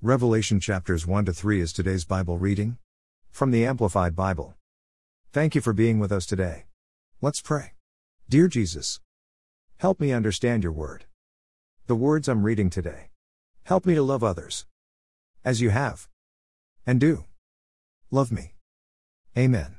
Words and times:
Revelation 0.00 0.60
chapters 0.60 1.08
1 1.08 1.24
to 1.24 1.32
3 1.32 1.60
is 1.60 1.72
today's 1.72 2.04
Bible 2.04 2.38
reading. 2.38 2.78
From 3.32 3.50
the 3.50 3.66
Amplified 3.66 4.14
Bible. 4.14 4.54
Thank 5.32 5.56
you 5.56 5.60
for 5.60 5.72
being 5.72 5.98
with 5.98 6.12
us 6.12 6.24
today. 6.24 6.66
Let's 7.20 7.40
pray. 7.40 7.72
Dear 8.28 8.46
Jesus, 8.46 9.00
help 9.78 9.98
me 9.98 10.12
understand 10.12 10.62
your 10.62 10.70
word. 10.70 11.06
The 11.88 11.96
words 11.96 12.28
I'm 12.28 12.44
reading 12.44 12.70
today. 12.70 13.10
Help 13.64 13.84
me 13.84 13.96
to 13.96 14.02
love 14.04 14.22
others. 14.22 14.66
As 15.44 15.60
you 15.60 15.70
have. 15.70 16.08
And 16.86 17.00
do. 17.00 17.24
Love 18.12 18.30
me. 18.30 18.54
Amen. 19.36 19.78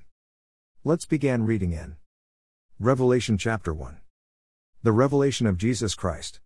Let's 0.84 1.06
begin 1.06 1.46
reading 1.46 1.72
in 1.72 1.96
Revelation 2.78 3.38
chapter 3.38 3.74
1. 3.74 4.00
The 4.84 4.92
revelation 4.92 5.48
of 5.48 5.58
Jesus 5.58 5.96
Christ. 5.96 6.42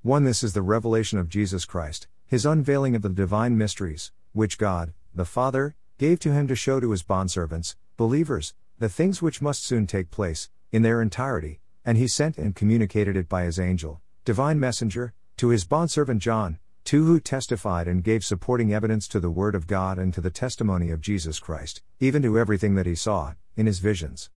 1 0.00 0.24
This 0.24 0.42
is 0.42 0.54
the 0.54 0.62
revelation 0.62 1.18
of 1.18 1.28
Jesus 1.28 1.66
Christ, 1.66 2.08
his 2.26 2.46
unveiling 2.46 2.94
of 2.94 3.02
the 3.02 3.08
divine 3.08 3.56
mysteries, 3.56 4.12
which 4.32 4.58
God, 4.58 4.92
the 5.14 5.24
Father, 5.24 5.76
gave 5.98 6.18
to 6.20 6.32
him 6.32 6.48
to 6.48 6.56
show 6.56 6.80
to 6.80 6.90
his 6.90 7.02
bondservants, 7.02 7.76
believers, 7.96 8.54
the 8.78 8.88
things 8.88 9.22
which 9.22 9.42
must 9.42 9.64
soon 9.64 9.86
take 9.86 10.10
place, 10.10 10.50
in 10.72 10.82
their 10.82 11.00
entirety, 11.00 11.60
and 11.84 11.96
he 11.96 12.08
sent 12.08 12.36
and 12.38 12.56
communicated 12.56 13.16
it 13.16 13.28
by 13.28 13.44
his 13.44 13.58
angel, 13.58 14.00
divine 14.24 14.58
messenger, 14.58 15.12
to 15.36 15.48
his 15.48 15.64
bondservant 15.64 16.20
John, 16.20 16.58
to 16.84 17.04
who 17.04 17.20
testified 17.20 17.88
and 17.88 18.04
gave 18.04 18.24
supporting 18.24 18.74
evidence 18.74 19.08
to 19.08 19.20
the 19.20 19.30
word 19.30 19.54
of 19.54 19.66
God 19.66 19.98
and 19.98 20.12
to 20.14 20.20
the 20.20 20.30
testimony 20.30 20.90
of 20.90 21.00
Jesus 21.00 21.38
Christ, 21.38 21.82
even 22.00 22.22
to 22.22 22.38
everything 22.38 22.74
that 22.74 22.86
he 22.86 22.94
saw, 22.94 23.34
in 23.56 23.66
his 23.66 23.78
visions. 23.78 24.30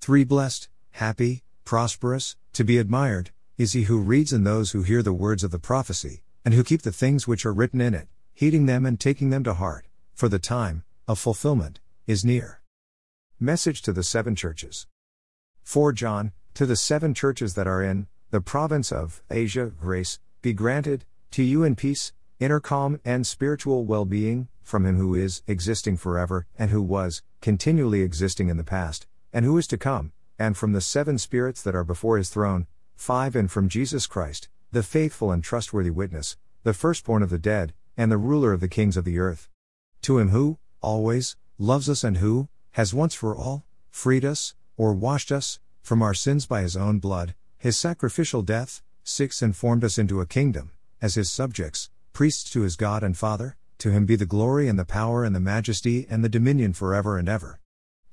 3 0.00 0.24
Blessed, 0.24 0.68
happy, 0.92 1.42
prosperous, 1.64 2.36
to 2.54 2.64
be 2.64 2.78
admired, 2.78 3.30
is 3.56 3.72
he 3.72 3.82
who 3.82 4.00
reads 4.00 4.32
and 4.32 4.46
those 4.46 4.72
who 4.72 4.82
hear 4.82 5.02
the 5.02 5.12
words 5.12 5.44
of 5.44 5.50
the 5.50 5.58
prophecy, 5.58 6.22
and 6.44 6.54
who 6.54 6.64
keep 6.64 6.82
the 6.82 6.92
things 6.92 7.26
which 7.26 7.46
are 7.46 7.52
written 7.52 7.80
in 7.80 7.94
it, 7.94 8.08
heeding 8.34 8.66
them 8.66 8.84
and 8.84 8.98
taking 8.98 9.30
them 9.30 9.44
to 9.44 9.54
heart, 9.54 9.86
for 10.14 10.28
the 10.28 10.38
time, 10.38 10.82
of 11.06 11.18
fulfillment, 11.18 11.80
is 12.06 12.24
near. 12.24 12.60
Message 13.38 13.82
to 13.82 13.92
the 13.92 14.02
Seven 14.02 14.34
Churches. 14.34 14.86
4 15.62 15.92
John, 15.92 16.32
to 16.54 16.66
the 16.66 16.76
seven 16.76 17.14
churches 17.14 17.54
that 17.54 17.66
are 17.66 17.82
in 17.82 18.06
the 18.30 18.40
province 18.40 18.92
of 18.92 19.22
Asia, 19.30 19.66
grace 19.66 20.18
be 20.42 20.52
granted 20.52 21.04
to 21.30 21.42
you 21.42 21.62
in 21.62 21.76
peace, 21.76 22.12
inner 22.40 22.60
calm, 22.60 23.00
and 23.04 23.26
spiritual 23.26 23.84
well 23.84 24.04
being, 24.04 24.48
from 24.62 24.84
Him 24.84 24.96
who 24.96 25.14
is 25.14 25.42
existing 25.46 25.96
forever, 25.96 26.46
and 26.58 26.70
who 26.70 26.82
was 26.82 27.22
continually 27.40 28.02
existing 28.02 28.48
in 28.48 28.56
the 28.56 28.64
past, 28.64 29.06
and 29.32 29.44
who 29.44 29.56
is 29.56 29.66
to 29.68 29.78
come, 29.78 30.12
and 30.38 30.56
from 30.56 30.72
the 30.72 30.80
seven 30.80 31.18
spirits 31.18 31.62
that 31.62 31.74
are 31.74 31.84
before 31.84 32.18
His 32.18 32.28
throne, 32.28 32.66
5 32.96 33.34
And 33.34 33.50
from 33.50 33.68
Jesus 33.68 34.06
Christ, 34.06 34.48
the 34.72 34.82
faithful 34.82 35.30
and 35.30 35.44
trustworthy 35.44 35.90
witness, 35.90 36.36
the 36.62 36.72
firstborn 36.72 37.22
of 37.22 37.30
the 37.30 37.38
dead, 37.38 37.74
and 37.96 38.10
the 38.10 38.16
ruler 38.16 38.52
of 38.52 38.60
the 38.60 38.68
kings 38.68 38.96
of 38.96 39.04
the 39.04 39.18
earth. 39.18 39.48
To 40.02 40.18
Him 40.18 40.30
who, 40.30 40.58
always, 40.80 41.36
loves 41.58 41.88
us 41.88 42.02
and 42.02 42.16
who, 42.16 42.48
has 42.72 42.94
once 42.94 43.14
for 43.14 43.36
all, 43.36 43.64
freed 43.90 44.24
us, 44.24 44.54
or 44.76 44.94
washed 44.94 45.30
us, 45.30 45.60
from 45.82 46.02
our 46.02 46.14
sins 46.14 46.46
by 46.46 46.62
His 46.62 46.76
own 46.76 46.98
blood, 46.98 47.34
His 47.58 47.76
sacrificial 47.76 48.40
death, 48.42 48.82
6 49.04 49.42
And 49.42 49.54
formed 49.54 49.84
us 49.84 49.98
into 49.98 50.20
a 50.20 50.26
kingdom, 50.26 50.70
as 51.00 51.16
His 51.16 51.30
subjects, 51.30 51.90
priests 52.12 52.50
to 52.50 52.62
His 52.62 52.76
God 52.76 53.02
and 53.02 53.16
Father, 53.16 53.56
to 53.78 53.90
Him 53.90 54.06
be 54.06 54.16
the 54.16 54.26
glory 54.26 54.68
and 54.68 54.78
the 54.78 54.84
power 54.84 55.22
and 55.22 55.36
the 55.36 55.40
majesty 55.40 56.06
and 56.08 56.24
the 56.24 56.28
dominion 56.28 56.72
forever 56.72 57.18
and 57.18 57.28
ever. 57.28 57.60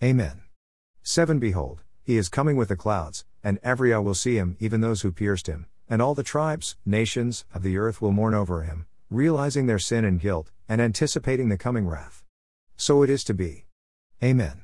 Amen. 0.04 0.42
7 1.04 1.40
Behold, 1.40 1.84
he 2.04 2.18
is 2.18 2.28
coming 2.28 2.56
with 2.56 2.70
the 2.70 2.76
clouds, 2.76 3.24
and 3.44 3.60
every 3.62 3.94
eye 3.94 4.00
will 4.00 4.16
see 4.16 4.36
him, 4.36 4.58
even 4.60 4.82
those 4.82 5.02
who 5.02 5.12
pierced 5.12 5.46
him, 5.46 5.68
and 5.90 6.02
all 6.02 6.14
the 6.14 6.24
tribes, 6.24 6.78
nations, 6.86 7.46
of 7.54 7.64
the 7.64 7.78
earth 7.78 8.02
will 8.02 8.12
mourn 8.12 8.34
over 8.34 8.64
him, 8.64 8.86
realizing 9.10 9.66
their 9.66 9.80
sin 9.80 10.06
and 10.06 10.22
guilt, 10.22 10.52
and 10.68 10.80
anticipating 10.80 11.50
the 11.50 11.58
coming 11.58 11.88
wrath. 11.88 12.24
So 12.78 13.02
it 13.02 13.10
is 13.10 13.24
to 13.26 13.34
be. 13.34 13.66
Amen. 14.24 14.62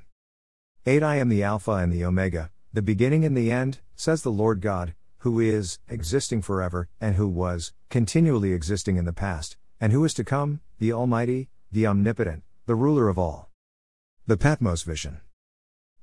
8 0.85 1.01
I 1.01 1.15
am 1.15 1.29
the 1.29 1.41
Alpha 1.41 1.71
and 1.71 1.91
the 1.91 2.05
Omega, 2.05 2.51
the 2.71 2.81
beginning 2.81 3.25
and 3.25 3.35
the 3.35 3.51
end, 3.51 3.79
says 3.95 4.21
the 4.21 4.31
Lord 4.31 4.61
God, 4.61 4.93
who 5.19 5.39
is, 5.39 5.79
existing 5.89 6.43
forever, 6.43 6.87
and 7.01 7.15
who 7.15 7.27
was, 7.27 7.73
continually 7.89 8.53
existing 8.53 8.97
in 8.97 9.05
the 9.05 9.13
past, 9.13 9.57
and 9.81 9.91
who 9.91 10.05
is 10.05 10.13
to 10.13 10.23
come, 10.23 10.61
the 10.77 10.93
Almighty, 10.93 11.49
the 11.71 11.87
Omnipotent, 11.87 12.43
the 12.67 12.75
ruler 12.75 13.09
of 13.09 13.17
all. 13.17 13.49
The 14.27 14.37
Patmos 14.37 14.83
Vision. 14.83 15.21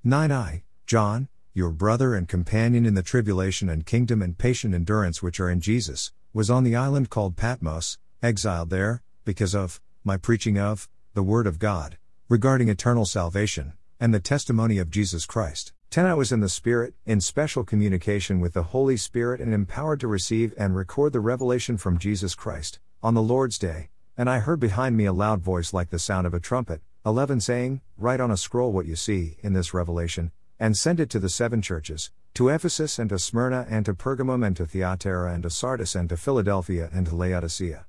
9 0.03 0.33
I, 0.33 0.65
John, 0.87 1.29
your 1.55 1.71
brother 1.71 2.15
and 2.15 2.29
companion 2.29 2.87
in 2.87 2.95
the 2.95 3.03
tribulation 3.03 3.69
and 3.69 3.85
kingdom 3.85 4.23
and 4.23 4.39
patient 4.39 4.75
endurance 4.75 5.23
which 5.23 5.39
are 5.39 5.51
in 5.51 5.61
Jesus, 5.61 6.11
was 6.33 6.49
on 6.49 6.65
the 6.65 6.75
island 6.75 7.11
called 7.11 7.37
Patmos, 7.37 7.99
exiled 8.23 8.71
there, 8.71 9.03
because 9.27 9.55
of, 9.55 9.79
my 10.03 10.17
preaching 10.17 10.59
of, 10.59 10.89
the 11.13 11.23
Word 11.23 11.47
of 11.47 11.59
God, 11.59 11.99
regarding 12.31 12.71
eternal 12.71 13.05
salvation, 13.05 13.75
and 14.01 14.15
the 14.15 14.21
testimony 14.21 14.79
of 14.79 14.89
Jesus 14.89 15.27
Christ. 15.27 15.75
10 15.91 16.07
I 16.07 16.15
was 16.15 16.33
in 16.33 16.41
the 16.41 16.49
Spirit, 16.49 16.95
in 17.05 17.21
special 17.21 17.65
communication 17.65 18.41
with 18.41 18.55
the 18.55 18.63
Holy 18.63 18.97
Spirit 18.97 19.39
and 19.39 19.53
empowered 19.53 20.01
to 20.01 20.09
receive 20.09 20.55
and 20.57 20.75
record 20.75 21.13
the 21.13 21.21
revelation 21.21 21.77
from 21.77 21.99
Jesus 21.99 22.35
Christ, 22.35 22.81
on 23.03 23.13
the 23.13 23.21
Lord's 23.21 23.59
day, 23.59 23.91
and 24.17 24.31
I 24.31 24.39
heard 24.39 24.59
behind 24.59 24.97
me 24.97 25.05
a 25.05 25.13
loud 25.13 25.43
voice 25.43 25.75
like 25.75 25.91
the 25.91 25.99
sound 25.99 26.27
of 26.27 26.33
a 26.33 26.41
trumpet, 26.41 26.81
11 27.05 27.41
saying, 27.41 27.83
Write 27.99 28.21
on 28.21 28.31
a 28.31 28.39
scroll 28.39 28.73
what 28.73 28.87
you 28.87 28.97
see 28.97 29.37
in 29.43 29.53
this 29.53 29.75
revelation, 29.75 30.33
and 30.63 30.77
send 30.77 31.01
it 31.01 31.11
to 31.11 31.19
the 31.19 31.29
seven 31.29 31.61
churches, 31.61 32.13
to 32.35 32.49
Ephesus 32.49 32.97
and 32.97 33.11
to 33.11 33.19
Smyrna 33.19 33.67
and 33.69 33.85
to 33.85 33.95
Pergamum 33.95 34.47
and 34.47 34.57
to 34.57 34.65
Thyatira 34.65 35.35
and 35.35 35.43
to 35.43 35.51
Sardis 35.51 35.97
and 35.97 36.09
to 36.09 36.17
Philadelphia 36.17 36.89
and 36.93 37.05
to 37.07 37.17
Laodicea. 37.17 37.87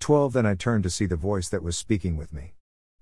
12 0.00 0.34
Then 0.34 0.44
I 0.44 0.54
turned 0.56 0.82
to 0.82 0.90
see 0.90 1.06
the 1.06 1.16
voice 1.16 1.48
that 1.48 1.62
was 1.62 1.74
speaking 1.74 2.18
with 2.18 2.34
me. 2.34 2.52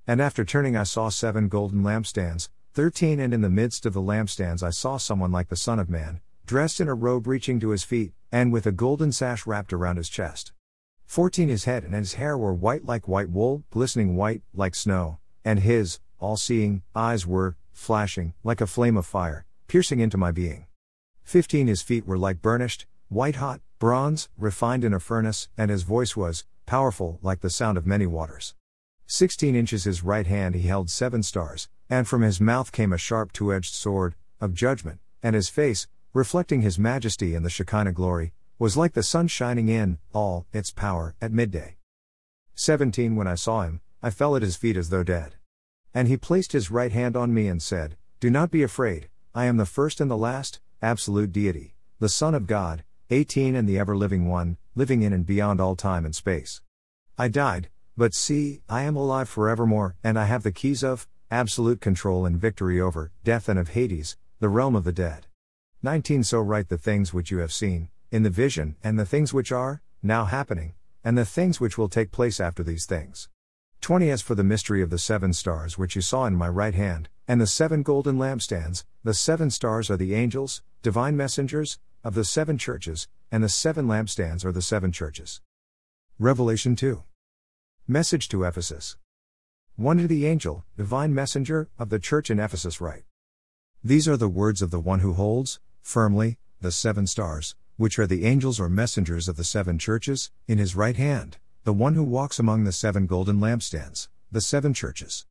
And 0.06 0.22
after 0.22 0.44
turning, 0.44 0.76
I 0.76 0.84
saw 0.84 1.08
seven 1.08 1.48
golden 1.48 1.82
lampstands. 1.82 2.50
13 2.74 3.18
And 3.18 3.34
in 3.34 3.40
the 3.40 3.50
midst 3.50 3.84
of 3.84 3.94
the 3.94 4.00
lampstands, 4.00 4.62
I 4.62 4.70
saw 4.70 4.96
someone 4.96 5.32
like 5.32 5.48
the 5.48 5.56
Son 5.56 5.80
of 5.80 5.90
Man, 5.90 6.20
dressed 6.46 6.80
in 6.80 6.86
a 6.86 6.94
robe 6.94 7.26
reaching 7.26 7.58
to 7.58 7.70
his 7.70 7.82
feet, 7.82 8.12
and 8.30 8.52
with 8.52 8.64
a 8.64 8.70
golden 8.70 9.10
sash 9.10 9.44
wrapped 9.44 9.72
around 9.72 9.96
his 9.96 10.08
chest. 10.08 10.52
14 11.06 11.48
His 11.48 11.64
head 11.64 11.82
and 11.82 11.94
his 11.94 12.14
hair 12.14 12.38
were 12.38 12.54
white 12.54 12.84
like 12.84 13.08
white 13.08 13.30
wool, 13.30 13.64
glistening 13.72 14.14
white, 14.14 14.42
like 14.54 14.76
snow, 14.76 15.18
and 15.44 15.58
his, 15.58 15.98
all 16.20 16.36
seeing, 16.36 16.82
eyes 16.94 17.26
were 17.26 17.56
flashing, 17.74 18.32
like 18.42 18.60
a 18.62 18.66
flame 18.66 18.96
of 18.96 19.04
fire, 19.04 19.44
piercing 19.68 20.00
into 20.00 20.16
my 20.16 20.30
being. 20.30 20.66
15 21.24 21.66
His 21.66 21.82
feet 21.82 22.06
were 22.06 22.16
like 22.16 22.40
burnished, 22.40 22.86
white 23.08 23.36
hot, 23.36 23.60
bronze, 23.78 24.28
refined 24.38 24.84
in 24.84 24.94
a 24.94 25.00
furnace, 25.00 25.48
and 25.58 25.70
his 25.70 25.82
voice 25.82 26.16
was, 26.16 26.44
powerful, 26.64 27.18
like 27.22 27.40
the 27.40 27.50
sound 27.50 27.76
of 27.76 27.86
many 27.86 28.06
waters. 28.06 28.54
16 29.06 29.54
inches 29.54 29.84
his 29.84 30.02
right 30.02 30.26
hand 30.26 30.54
he 30.54 30.62
held 30.68 30.88
seven 30.88 31.22
stars, 31.22 31.68
and 31.90 32.08
from 32.08 32.22
his 32.22 32.40
mouth 32.40 32.72
came 32.72 32.92
a 32.92 32.98
sharp 32.98 33.32
two 33.32 33.52
edged 33.52 33.74
sword, 33.74 34.14
of 34.40 34.54
judgment, 34.54 35.00
and 35.22 35.34
his 35.34 35.48
face, 35.48 35.86
reflecting 36.12 36.62
his 36.62 36.78
majesty 36.78 37.34
and 37.34 37.44
the 37.44 37.50
Shekinah 37.50 37.92
glory, 37.92 38.32
was 38.58 38.76
like 38.76 38.92
the 38.92 39.02
sun 39.02 39.28
shining 39.28 39.68
in, 39.68 39.98
all, 40.12 40.46
its 40.52 40.70
power, 40.70 41.14
at 41.20 41.32
midday. 41.32 41.76
17 42.54 43.16
When 43.16 43.26
I 43.26 43.34
saw 43.34 43.62
him, 43.62 43.80
I 44.02 44.10
fell 44.10 44.36
at 44.36 44.42
his 44.42 44.56
feet 44.56 44.76
as 44.76 44.90
though 44.90 45.02
dead. 45.02 45.34
And 45.94 46.08
he 46.08 46.16
placed 46.16 46.52
his 46.52 46.70
right 46.70 46.90
hand 46.90 47.16
on 47.16 47.32
me 47.32 47.46
and 47.46 47.62
said, 47.62 47.96
Do 48.18 48.28
not 48.28 48.50
be 48.50 48.64
afraid, 48.64 49.08
I 49.34 49.44
am 49.44 49.56
the 49.56 49.66
first 49.66 50.00
and 50.00 50.10
the 50.10 50.16
last, 50.16 50.60
absolute 50.82 51.30
deity, 51.30 51.74
the 52.00 52.08
Son 52.08 52.34
of 52.34 52.48
God, 52.48 52.82
18 53.10 53.54
and 53.54 53.68
the 53.68 53.78
ever 53.78 53.96
living 53.96 54.28
one, 54.28 54.56
living 54.74 55.02
in 55.02 55.12
and 55.12 55.24
beyond 55.24 55.60
all 55.60 55.76
time 55.76 56.04
and 56.04 56.14
space. 56.14 56.60
I 57.16 57.28
died, 57.28 57.68
but 57.96 58.12
see, 58.12 58.60
I 58.68 58.82
am 58.82 58.96
alive 58.96 59.28
forevermore, 59.28 59.94
and 60.02 60.18
I 60.18 60.24
have 60.24 60.42
the 60.42 60.50
keys 60.50 60.82
of, 60.82 61.06
absolute 61.30 61.80
control 61.80 62.26
and 62.26 62.40
victory 62.40 62.80
over, 62.80 63.12
death 63.22 63.48
and 63.48 63.58
of 63.58 63.68
Hades, 63.68 64.16
the 64.40 64.48
realm 64.48 64.74
of 64.74 64.84
the 64.84 64.92
dead. 64.92 65.26
19 65.82 66.24
So 66.24 66.40
write 66.40 66.68
the 66.70 66.78
things 66.78 67.14
which 67.14 67.30
you 67.30 67.38
have 67.38 67.52
seen, 67.52 67.88
in 68.10 68.24
the 68.24 68.30
vision, 68.30 68.74
and 68.82 68.98
the 68.98 69.06
things 69.06 69.32
which 69.32 69.52
are, 69.52 69.80
now 70.02 70.24
happening, 70.24 70.74
and 71.04 71.16
the 71.16 71.24
things 71.24 71.60
which 71.60 71.78
will 71.78 71.88
take 71.88 72.10
place 72.10 72.40
after 72.40 72.62
these 72.62 72.86
things. 72.86 73.28
20 73.84 74.10
As 74.10 74.22
for 74.22 74.34
the 74.34 74.42
mystery 74.42 74.80
of 74.80 74.88
the 74.88 74.96
seven 74.96 75.34
stars 75.34 75.76
which 75.76 75.94
you 75.94 76.00
saw 76.00 76.24
in 76.24 76.34
my 76.34 76.48
right 76.48 76.74
hand, 76.74 77.10
and 77.28 77.38
the 77.38 77.46
seven 77.46 77.82
golden 77.82 78.16
lampstands, 78.16 78.82
the 79.02 79.12
seven 79.12 79.50
stars 79.50 79.90
are 79.90 79.98
the 79.98 80.14
angels, 80.14 80.62
divine 80.80 81.18
messengers, 81.18 81.78
of 82.02 82.14
the 82.14 82.24
seven 82.24 82.56
churches, 82.56 83.08
and 83.30 83.44
the 83.44 83.48
seven 83.50 83.86
lampstands 83.86 84.42
are 84.42 84.52
the 84.52 84.62
seven 84.62 84.90
churches. 84.90 85.42
Revelation 86.18 86.74
2. 86.76 87.02
Message 87.86 88.26
to 88.30 88.44
Ephesus. 88.44 88.96
1 89.76 89.98
to 89.98 90.08
the 90.08 90.24
angel, 90.24 90.64
divine 90.78 91.14
messenger, 91.14 91.68
of 91.78 91.90
the 91.90 91.98
church 91.98 92.30
in 92.30 92.40
Ephesus 92.40 92.80
write. 92.80 93.04
These 93.84 94.08
are 94.08 94.16
the 94.16 94.30
words 94.30 94.62
of 94.62 94.70
the 94.70 94.80
one 94.80 95.00
who 95.00 95.12
holds, 95.12 95.60
firmly, 95.82 96.38
the 96.58 96.72
seven 96.72 97.06
stars, 97.06 97.54
which 97.76 97.98
are 97.98 98.06
the 98.06 98.24
angels 98.24 98.58
or 98.58 98.70
messengers 98.70 99.28
of 99.28 99.36
the 99.36 99.44
seven 99.44 99.78
churches, 99.78 100.30
in 100.48 100.56
his 100.56 100.74
right 100.74 100.96
hand 100.96 101.36
the 101.64 101.72
one 101.72 101.94
who 101.94 102.04
walks 102.04 102.38
among 102.38 102.64
the 102.64 102.72
seven 102.72 103.06
golden 103.06 103.40
lampstands, 103.40 104.08
the 104.30 104.42
seven 104.42 104.74
churches. 104.74 105.24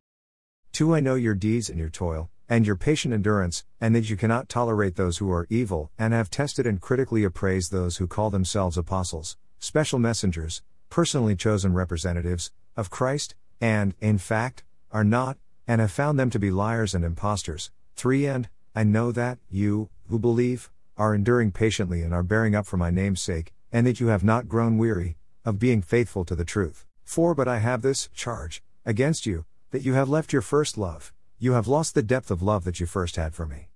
2. 0.72 0.92
I 0.92 0.98
know 0.98 1.14
your 1.14 1.36
deeds 1.36 1.70
and 1.70 1.78
your 1.78 1.88
toil, 1.88 2.28
and 2.48 2.66
your 2.66 2.74
patient 2.74 3.14
endurance, 3.14 3.62
and 3.80 3.94
that 3.94 4.10
you 4.10 4.16
cannot 4.16 4.48
tolerate 4.48 4.96
those 4.96 5.18
who 5.18 5.30
are 5.30 5.46
evil, 5.48 5.92
and 5.96 6.12
have 6.12 6.30
tested 6.30 6.66
and 6.66 6.80
critically 6.80 7.22
appraised 7.22 7.70
those 7.70 7.98
who 7.98 8.08
call 8.08 8.30
themselves 8.30 8.76
apostles, 8.76 9.36
special 9.60 10.00
messengers, 10.00 10.60
personally 10.90 11.36
chosen 11.36 11.72
representatives, 11.72 12.50
of 12.76 12.90
Christ, 12.90 13.36
and, 13.60 13.94
in 14.00 14.18
fact, 14.18 14.64
are 14.90 15.04
not, 15.04 15.38
and 15.68 15.80
have 15.80 15.92
found 15.92 16.18
them 16.18 16.30
to 16.30 16.40
be 16.40 16.50
liars 16.50 16.96
and 16.96 17.04
impostors. 17.04 17.70
3 17.94 18.26
And, 18.26 18.48
I 18.74 18.82
know 18.82 19.12
that, 19.12 19.38
you, 19.48 19.88
who 20.08 20.18
believe, 20.18 20.68
are 20.96 21.14
enduring 21.14 21.52
patiently 21.52 22.02
and 22.02 22.12
are 22.12 22.24
bearing 22.24 22.56
up 22.56 22.66
for 22.66 22.76
my 22.76 22.90
name's 22.90 23.22
sake, 23.22 23.52
and 23.70 23.86
that 23.86 24.00
you 24.00 24.08
have 24.08 24.24
not 24.24 24.48
grown 24.48 24.78
weary, 24.78 25.16
of 25.44 25.58
being 25.58 25.82
faithful 25.82 26.24
to 26.24 26.34
the 26.34 26.44
truth. 26.44 26.86
4 27.04 27.34
But 27.34 27.48
I 27.48 27.58
have 27.58 27.82
this 27.82 28.08
charge 28.14 28.62
against 28.84 29.26
you, 29.26 29.44
that 29.70 29.82
you 29.82 29.94
have 29.94 30.08
left 30.08 30.32
your 30.32 30.42
first 30.42 30.78
love, 30.78 31.12
you 31.38 31.52
have 31.52 31.68
lost 31.68 31.94
the 31.94 32.02
depth 32.02 32.30
of 32.30 32.42
love 32.42 32.64
that 32.64 32.80
you 32.80 32.86
first 32.86 33.16
had 33.16 33.34
for 33.34 33.46
me. 33.46 33.68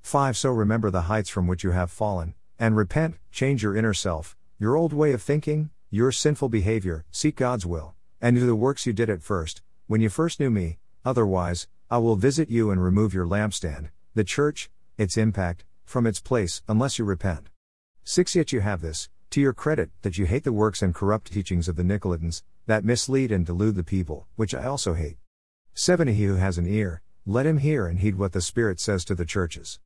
5 0.00 0.36
So 0.36 0.50
remember 0.50 0.90
the 0.90 1.02
heights 1.02 1.30
from 1.30 1.46
which 1.46 1.62
you 1.62 1.70
have 1.70 1.90
fallen, 1.90 2.34
and 2.58 2.76
repent, 2.76 3.16
change 3.30 3.62
your 3.62 3.76
inner 3.76 3.94
self, 3.94 4.36
your 4.58 4.76
old 4.76 4.92
way 4.92 5.12
of 5.12 5.22
thinking, 5.22 5.70
your 5.90 6.10
sinful 6.10 6.48
behavior, 6.48 7.04
seek 7.10 7.36
God's 7.36 7.66
will, 7.66 7.94
and 8.20 8.36
do 8.36 8.46
the 8.46 8.54
works 8.54 8.86
you 8.86 8.92
did 8.92 9.10
at 9.10 9.22
first, 9.22 9.62
when 9.86 10.00
you 10.00 10.08
first 10.08 10.40
knew 10.40 10.50
me, 10.50 10.78
otherwise, 11.04 11.66
I 11.90 11.98
will 11.98 12.16
visit 12.16 12.50
you 12.50 12.70
and 12.70 12.82
remove 12.82 13.12
your 13.12 13.26
lampstand, 13.26 13.90
the 14.14 14.24
church, 14.24 14.70
its 14.96 15.16
impact, 15.16 15.64
from 15.84 16.06
its 16.06 16.20
place, 16.20 16.62
unless 16.66 16.98
you 16.98 17.04
repent. 17.04 17.48
6 18.04 18.34
Yet 18.34 18.52
you 18.52 18.60
have 18.60 18.80
this, 18.80 19.08
to 19.32 19.40
your 19.40 19.54
credit, 19.54 19.90
that 20.02 20.18
you 20.18 20.26
hate 20.26 20.44
the 20.44 20.52
works 20.52 20.82
and 20.82 20.94
corrupt 20.94 21.32
teachings 21.32 21.66
of 21.66 21.76
the 21.76 21.82
Nicolaitans, 21.82 22.42
that 22.66 22.84
mislead 22.84 23.32
and 23.32 23.46
delude 23.46 23.74
the 23.74 23.82
people, 23.82 24.26
which 24.36 24.54
I 24.54 24.64
also 24.64 24.92
hate. 24.92 25.16
7 25.72 26.06
He 26.06 26.24
who 26.24 26.34
has 26.34 26.58
an 26.58 26.66
ear, 26.66 27.00
let 27.24 27.46
him 27.46 27.58
hear 27.58 27.86
and 27.86 28.00
heed 28.00 28.16
what 28.16 28.32
the 28.32 28.42
Spirit 28.42 28.78
says 28.78 29.06
to 29.06 29.14
the 29.14 29.24
churches. 29.24 29.80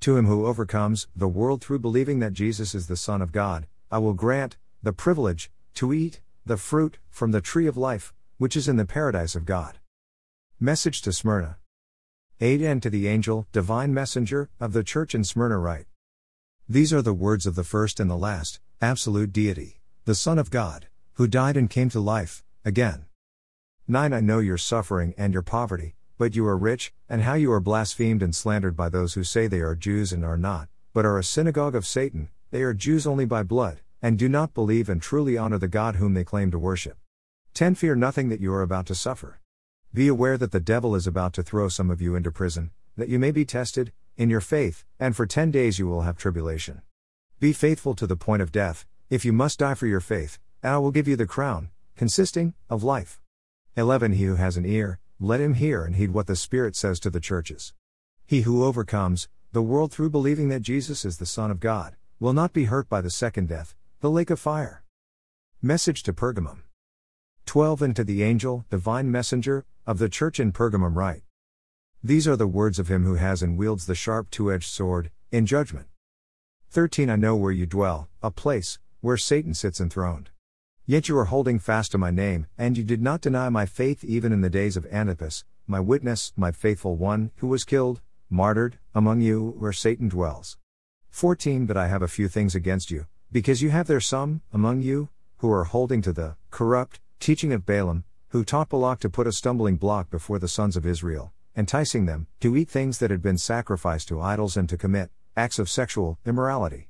To 0.00 0.18
him 0.18 0.26
who 0.26 0.46
overcomes 0.46 1.08
the 1.16 1.28
world 1.28 1.62
through 1.62 1.78
believing 1.78 2.18
that 2.18 2.34
Jesus 2.34 2.74
is 2.74 2.88
the 2.88 2.96
Son 2.96 3.22
of 3.22 3.32
God, 3.32 3.66
I 3.90 3.96
will 3.98 4.12
grant 4.12 4.58
the 4.82 4.92
privilege 4.92 5.50
to 5.74 5.94
eat 5.94 6.20
the 6.44 6.58
fruit 6.58 6.98
from 7.08 7.30
the 7.30 7.40
tree 7.40 7.66
of 7.66 7.78
life, 7.78 8.12
which 8.36 8.54
is 8.54 8.68
in 8.68 8.76
the 8.76 8.84
paradise 8.84 9.34
of 9.34 9.46
God. 9.46 9.78
Message 10.58 11.00
to 11.02 11.12
Smyrna. 11.12 11.56
8 12.42 12.60
And 12.60 12.82
to 12.82 12.90
the 12.90 13.08
angel, 13.08 13.46
divine 13.50 13.94
messenger, 13.94 14.50
of 14.60 14.74
the 14.74 14.84
church 14.84 15.14
in 15.14 15.24
Smyrna 15.24 15.58
write. 15.58 15.86
These 16.68 16.92
are 16.92 17.02
the 17.02 17.14
words 17.14 17.46
of 17.46 17.54
the 17.54 17.64
first 17.64 17.98
and 17.98 18.10
the 18.10 18.16
last, 18.16 18.60
absolute 18.80 19.32
deity, 19.32 19.80
the 20.04 20.14
Son 20.14 20.38
of 20.38 20.50
God, 20.50 20.88
who 21.14 21.26
died 21.26 21.56
and 21.56 21.68
came 21.68 21.90
to 21.90 22.00
life, 22.00 22.42
again. 22.64 23.06
9 23.86 24.12
I 24.12 24.20
know 24.20 24.38
your 24.38 24.58
suffering 24.58 25.14
and 25.18 25.32
your 25.32 25.42
poverty 25.42 25.94
but 26.20 26.36
you 26.36 26.46
are 26.46 26.58
rich, 26.58 26.92
and 27.08 27.22
how 27.22 27.32
you 27.32 27.50
are 27.50 27.60
blasphemed 27.60 28.22
and 28.22 28.36
slandered 28.36 28.76
by 28.76 28.90
those 28.90 29.14
who 29.14 29.24
say 29.24 29.46
they 29.46 29.60
are 29.60 29.74
Jews 29.74 30.12
and 30.12 30.22
are 30.22 30.36
not, 30.36 30.68
but 30.92 31.06
are 31.06 31.18
a 31.18 31.24
synagogue 31.24 31.74
of 31.74 31.86
Satan, 31.86 32.28
they 32.50 32.60
are 32.60 32.74
Jews 32.74 33.06
only 33.06 33.24
by 33.24 33.42
blood, 33.42 33.80
and 34.02 34.18
do 34.18 34.28
not 34.28 34.52
believe 34.52 34.90
and 34.90 35.00
truly 35.00 35.38
honor 35.38 35.56
the 35.56 35.66
God 35.66 35.96
whom 35.96 36.12
they 36.12 36.22
claim 36.22 36.50
to 36.50 36.58
worship. 36.58 36.98
10 37.54 37.74
Fear 37.74 37.96
nothing 37.96 38.28
that 38.28 38.38
you 38.38 38.52
are 38.52 38.60
about 38.60 38.84
to 38.88 38.94
suffer. 38.94 39.40
Be 39.94 40.08
aware 40.08 40.36
that 40.36 40.52
the 40.52 40.60
devil 40.60 40.94
is 40.94 41.06
about 41.06 41.32
to 41.32 41.42
throw 41.42 41.70
some 41.70 41.90
of 41.90 42.02
you 42.02 42.14
into 42.14 42.30
prison, 42.30 42.70
that 42.98 43.08
you 43.08 43.18
may 43.18 43.30
be 43.30 43.46
tested, 43.46 43.90
in 44.18 44.28
your 44.28 44.42
faith, 44.42 44.84
and 44.98 45.16
for 45.16 45.24
ten 45.24 45.50
days 45.50 45.78
you 45.78 45.86
will 45.86 46.02
have 46.02 46.18
tribulation. 46.18 46.82
Be 47.40 47.54
faithful 47.54 47.94
to 47.94 48.06
the 48.06 48.16
point 48.16 48.42
of 48.42 48.52
death, 48.52 48.84
if 49.08 49.24
you 49.24 49.32
must 49.32 49.60
die 49.60 49.72
for 49.72 49.86
your 49.86 50.00
faith, 50.00 50.38
and 50.62 50.74
I 50.74 50.78
will 50.78 50.90
give 50.90 51.08
you 51.08 51.16
the 51.16 51.26
crown, 51.26 51.70
consisting 51.96 52.52
of 52.68 52.84
life. 52.84 53.18
11 53.78 54.12
He 54.12 54.24
who 54.24 54.34
has 54.34 54.58
an 54.58 54.66
ear, 54.66 54.98
let 55.18 55.40
him 55.40 55.54
hear 55.54 55.82
and 55.82 55.96
heed 55.96 56.10
what 56.10 56.26
the 56.26 56.36
Spirit 56.36 56.76
says 56.76 57.00
to 57.00 57.08
the 57.08 57.18
churches. 57.18 57.72
He 58.26 58.42
who 58.42 58.62
overcomes 58.62 59.26
the 59.52 59.62
world 59.62 59.90
through 59.90 60.10
believing 60.10 60.50
that 60.50 60.60
Jesus 60.60 61.02
is 61.06 61.16
the 61.16 61.24
Son 61.24 61.50
of 61.50 61.60
God 61.60 61.96
will 62.18 62.34
not 62.34 62.52
be 62.52 62.66
hurt 62.66 62.90
by 62.90 63.00
the 63.00 63.08
second 63.08 63.48
death, 63.48 63.74
the 64.00 64.10
lake 64.10 64.28
of 64.28 64.38
fire. 64.38 64.84
Message 65.62 66.02
to 66.02 66.12
Pergamum. 66.12 66.64
12 67.46 67.80
And 67.80 67.96
to 67.96 68.04
the 68.04 68.22
angel, 68.22 68.66
divine 68.68 69.10
messenger, 69.10 69.64
of 69.86 69.96
the 69.96 70.10
church 70.10 70.38
in 70.38 70.52
Pergamum 70.52 70.94
write. 70.94 71.22
These 72.04 72.28
are 72.28 72.36
the 72.36 72.46
words 72.46 72.78
of 72.78 72.88
him 72.88 73.04
who 73.04 73.14
has 73.14 73.42
and 73.42 73.56
wields 73.56 73.86
the 73.86 73.94
sharp 73.94 74.28
two 74.30 74.52
edged 74.52 74.68
sword, 74.68 75.10
in 75.32 75.46
judgment. 75.46 75.86
13 76.72 77.10
I 77.10 77.16
know 77.16 77.34
where 77.34 77.50
you 77.50 77.66
dwell, 77.66 78.08
a 78.22 78.30
place, 78.30 78.78
where 79.00 79.16
Satan 79.16 79.54
sits 79.54 79.80
enthroned. 79.80 80.30
Yet 80.86 81.08
you 81.08 81.18
are 81.18 81.24
holding 81.24 81.58
fast 81.58 81.90
to 81.90 81.98
my 81.98 82.12
name, 82.12 82.46
and 82.56 82.78
you 82.78 82.84
did 82.84 83.02
not 83.02 83.20
deny 83.20 83.48
my 83.48 83.66
faith 83.66 84.04
even 84.04 84.32
in 84.32 84.40
the 84.40 84.48
days 84.48 84.76
of 84.76 84.86
Antipas, 84.86 85.44
my 85.66 85.80
witness, 85.80 86.32
my 86.36 86.52
faithful 86.52 86.94
one, 86.94 87.32
who 87.38 87.48
was 87.48 87.64
killed, 87.64 88.00
martyred, 88.28 88.78
among 88.94 89.20
you, 89.20 89.56
where 89.58 89.72
Satan 89.72 90.08
dwells. 90.08 90.58
14 91.08 91.66
But 91.66 91.76
I 91.76 91.88
have 91.88 92.02
a 92.02 92.06
few 92.06 92.28
things 92.28 92.54
against 92.54 92.88
you, 92.88 93.06
because 93.32 93.62
you 93.62 93.70
have 93.70 93.88
there 93.88 93.98
some, 93.98 94.42
among 94.52 94.80
you, 94.80 95.08
who 95.38 95.50
are 95.50 95.64
holding 95.64 96.02
to 96.02 96.12
the 96.12 96.36
corrupt 96.52 97.00
teaching 97.18 97.52
of 97.52 97.66
Balaam, 97.66 98.04
who 98.28 98.44
taught 98.44 98.68
Balak 98.68 99.00
to 99.00 99.10
put 99.10 99.26
a 99.26 99.32
stumbling 99.32 99.74
block 99.74 100.08
before 100.08 100.38
the 100.38 100.46
sons 100.46 100.76
of 100.76 100.86
Israel, 100.86 101.32
enticing 101.56 102.06
them 102.06 102.28
to 102.38 102.56
eat 102.56 102.68
things 102.68 102.98
that 103.00 103.10
had 103.10 103.22
been 103.22 103.38
sacrificed 103.38 104.06
to 104.06 104.20
idols 104.20 104.56
and 104.56 104.68
to 104.68 104.76
commit 104.76 105.10
acts 105.36 105.58
of 105.58 105.70
sexual 105.70 106.18
immorality. 106.26 106.88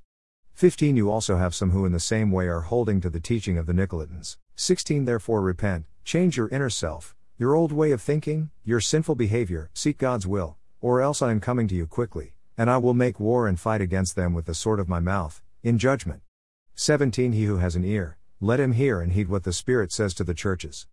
15 0.54 0.96
You 0.96 1.10
also 1.10 1.37
have 1.37 1.54
some 1.54 1.70
who 1.70 1.84
in 1.84 1.92
the 1.92 2.00
same 2.00 2.31
way 2.31 2.46
are 2.46 2.62
holding 2.62 3.00
to 3.00 3.10
the 3.10 3.20
teaching 3.20 3.58
of 3.58 3.66
the 3.66 3.72
Nicolaitans. 3.72 4.37
16 4.56 5.04
Therefore 5.04 5.40
repent, 5.40 5.87
change 6.04 6.37
your 6.37 6.48
inner 6.48 6.70
self, 6.70 7.14
your 7.38 7.54
old 7.54 7.72
way 7.72 7.92
of 7.92 8.02
thinking, 8.02 8.50
your 8.64 8.81
sinful 8.81 9.14
behavior, 9.14 9.70
seek 9.75 9.98
God's 9.98 10.26
will, 10.26 10.56
or 10.81 11.00
else 11.00 11.22
I 11.22 11.31
am 11.31 11.40
coming 11.40 11.69
to 11.69 11.75
you 11.75 11.87
quickly, 11.87 12.34
and 12.56 12.70
I 12.70 12.78
will 12.78 12.94
make 12.94 13.20
war 13.20 13.46
and 13.46 13.58
fight 13.58 13.81
against 13.81 14.16
them 14.16 14.34
with 14.34 14.46
the 14.46 14.54
sword 14.54 14.81
of 14.81 14.88
my 14.88 15.00
mouth, 15.00 15.42
in 15.62 15.78
judgment. 15.78 16.22
17 16.75 17.32
He 17.32 17.44
who 17.44 17.58
has 17.58 17.76
an 17.76 17.84
ear, 17.84 18.16
let 18.40 18.60
him 18.60 18.72
hear 18.72 19.00
and 19.00 19.12
heed 19.12 19.28
what 19.28 19.44
the 19.44 19.52
Spirit 19.52 19.92
says 19.92 20.14
to 20.14 20.25
the 20.25 20.34
churches. 20.34 20.87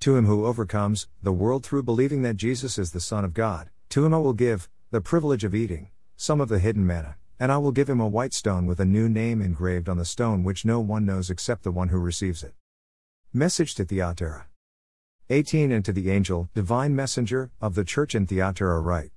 To 0.00 0.16
him 0.16 0.26
who 0.26 0.46
overcomes 0.46 1.08
the 1.22 1.32
world 1.32 1.64
through 1.64 1.82
believing 1.82 2.22
that 2.22 2.36
Jesus 2.36 2.78
is 2.78 2.92
the 2.92 3.00
Son 3.00 3.24
of 3.24 3.34
God, 3.34 3.70
to 3.90 4.04
him 4.04 4.14
I 4.14 4.18
will 4.18 4.34
give 4.34 4.68
the 4.90 5.00
privilege 5.00 5.44
of 5.44 5.54
eating 5.54 5.90
some 6.20 6.38
of 6.38 6.50
the 6.50 6.58
hidden 6.58 6.86
manna. 6.86 7.16
And 7.38 7.50
I 7.50 7.56
will 7.56 7.72
give 7.72 7.88
him 7.88 7.98
a 7.98 8.06
white 8.06 8.34
stone 8.34 8.66
with 8.66 8.78
a 8.78 8.84
new 8.84 9.08
name 9.08 9.40
engraved 9.40 9.88
on 9.88 9.96
the 9.96 10.04
stone 10.04 10.44
which 10.44 10.66
no 10.66 10.78
one 10.78 11.06
knows 11.06 11.30
except 11.30 11.62
the 11.62 11.72
one 11.72 11.88
who 11.88 11.98
receives 11.98 12.42
it. 12.42 12.52
Message 13.32 13.74
to 13.76 13.86
Thyatira. 13.86 14.46
18 15.30 15.72
And 15.72 15.82
to 15.82 15.94
the 15.94 16.10
angel, 16.10 16.50
divine 16.54 16.94
messenger, 16.94 17.50
of 17.58 17.74
the 17.74 17.84
church 17.84 18.14
in 18.14 18.26
Thyatira 18.26 18.80
write. 18.80 19.12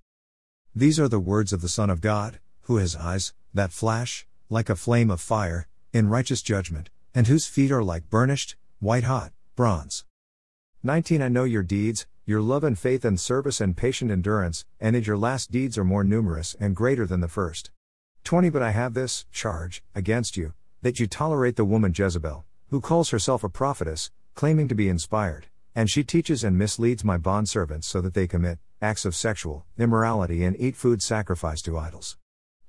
These 0.73 0.97
are 0.97 1.09
the 1.09 1.19
words 1.19 1.51
of 1.51 1.59
the 1.59 1.67
Son 1.67 1.89
of 1.89 1.99
God, 1.99 2.39
who 2.61 2.77
has 2.77 2.95
eyes, 2.95 3.33
that 3.53 3.73
flash, 3.73 4.25
like 4.49 4.69
a 4.69 4.75
flame 4.77 5.11
of 5.11 5.19
fire, 5.19 5.67
in 5.91 6.07
righteous 6.07 6.41
judgment, 6.41 6.89
and 7.13 7.27
whose 7.27 7.47
feet 7.47 7.71
are 7.73 7.83
like 7.83 8.09
burnished, 8.09 8.55
white 8.79 9.03
hot, 9.03 9.33
bronze. 9.57 10.05
19 10.83 11.21
I 11.21 11.27
know 11.27 11.43
your 11.43 11.63
deeds, 11.63 12.05
your 12.25 12.41
love 12.41 12.63
and 12.63 12.79
faith 12.79 13.03
and 13.03 13.19
service 13.19 13.59
and 13.59 13.75
patient 13.75 14.09
endurance, 14.09 14.63
and 14.79 14.95
that 14.95 15.05
your 15.05 15.17
last 15.17 15.51
deeds 15.51 15.77
are 15.77 15.83
more 15.83 16.05
numerous 16.05 16.55
and 16.57 16.73
greater 16.73 17.05
than 17.05 17.19
the 17.19 17.27
first. 17.27 17.69
20 18.23 18.49
But 18.49 18.61
I 18.61 18.71
have 18.71 18.93
this 18.93 19.25
charge 19.33 19.83
against 19.93 20.37
you, 20.37 20.53
that 20.81 21.01
you 21.01 21.07
tolerate 21.07 21.57
the 21.57 21.65
woman 21.65 21.93
Jezebel, 21.93 22.45
who 22.69 22.79
calls 22.79 23.09
herself 23.09 23.43
a 23.43 23.49
prophetess, 23.49 24.09
claiming 24.35 24.69
to 24.69 24.75
be 24.75 24.87
inspired, 24.87 25.47
and 25.75 25.89
she 25.89 26.01
teaches 26.01 26.45
and 26.45 26.57
misleads 26.57 27.03
my 27.03 27.17
bondservants 27.17 27.83
so 27.83 27.99
that 27.99 28.13
they 28.13 28.25
commit 28.25 28.59
acts 28.81 29.03
of 29.03 29.15
sexual 29.15 29.65
immorality 29.77 30.45
and 30.45 30.55
eat 30.57 30.77
food 30.77 31.01
sacrificed 31.01 31.65
to 31.65 31.77
idols. 31.77 32.17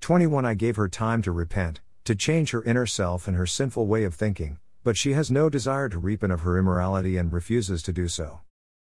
21 0.00 0.44
I 0.44 0.54
gave 0.54 0.74
her 0.74 0.88
time 0.88 1.22
to 1.22 1.30
repent, 1.30 1.80
to 2.04 2.16
change 2.16 2.50
her 2.50 2.64
inner 2.64 2.86
self 2.86 3.28
and 3.28 3.36
her 3.36 3.46
sinful 3.46 3.86
way 3.86 4.02
of 4.02 4.16
thinking, 4.16 4.58
but 4.82 4.96
she 4.96 5.12
has 5.12 5.30
no 5.30 5.48
desire 5.48 5.88
to 5.88 5.98
repent 6.00 6.32
of 6.32 6.40
her 6.40 6.58
immorality 6.58 7.16
and 7.16 7.32
refuses 7.32 7.84
to 7.84 7.92
do 7.92 8.08
so. 8.08 8.40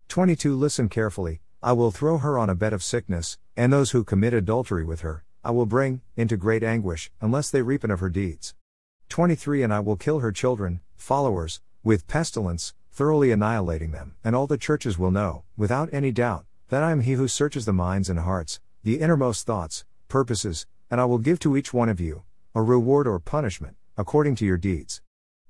22 0.07 0.55
Listen 0.55 0.87
carefully, 0.87 1.41
I 1.61 1.73
will 1.73 1.91
throw 1.91 2.19
her 2.19 2.37
on 2.37 2.49
a 2.49 2.55
bed 2.55 2.73
of 2.73 2.83
sickness, 2.83 3.37
and 3.57 3.71
those 3.71 3.91
who 3.91 4.03
commit 4.03 4.33
adultery 4.33 4.85
with 4.85 5.01
her, 5.01 5.23
I 5.43 5.51
will 5.51 5.65
bring 5.65 6.01
into 6.15 6.37
great 6.37 6.63
anguish, 6.63 7.11
unless 7.21 7.49
they 7.49 7.61
repent 7.61 7.91
of 7.91 7.99
her 7.99 8.09
deeds. 8.09 8.53
23 9.09 9.63
And 9.63 9.73
I 9.73 9.79
will 9.79 9.95
kill 9.95 10.19
her 10.19 10.31
children, 10.31 10.81
followers, 10.95 11.61
with 11.83 12.07
pestilence, 12.07 12.73
thoroughly 12.91 13.31
annihilating 13.31 13.91
them, 13.91 14.15
and 14.23 14.35
all 14.35 14.47
the 14.47 14.57
churches 14.57 14.97
will 14.97 15.11
know, 15.11 15.43
without 15.57 15.89
any 15.91 16.11
doubt, 16.11 16.45
that 16.69 16.81
I 16.81 16.91
am 16.91 17.01
he 17.01 17.13
who 17.13 17.27
searches 17.27 17.65
the 17.65 17.73
minds 17.73 18.09
and 18.09 18.19
hearts, 18.19 18.59
the 18.83 18.99
innermost 18.99 19.45
thoughts, 19.45 19.85
purposes, 20.07 20.65
and 20.89 21.01
I 21.01 21.05
will 21.05 21.17
give 21.17 21.39
to 21.39 21.57
each 21.57 21.73
one 21.73 21.89
of 21.89 21.99
you 21.99 22.23
a 22.53 22.61
reward 22.61 23.05
or 23.05 23.19
punishment, 23.19 23.75
according 23.97 24.35
to 24.35 24.45
your 24.45 24.57
deeds. 24.57 25.01